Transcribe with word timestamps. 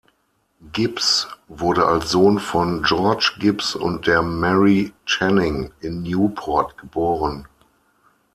Gibbs 0.73 1.27
wurde 1.47 1.85
als 1.85 2.09
Sohn 2.09 2.39
von 2.39 2.81
George 2.81 3.35
Gibbs 3.37 3.75
und 3.75 4.07
der 4.07 4.23
Mary 4.23 4.93
Channing 5.05 5.71
in 5.79 6.01
Newport 6.01 6.75
geboren. 6.79 7.47